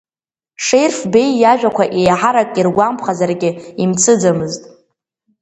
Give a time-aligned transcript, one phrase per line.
[0.65, 3.49] Шеирф Беи иажәақәа еиҳарак иргәамԥхазаргьы
[3.83, 4.63] имцыӡамызт.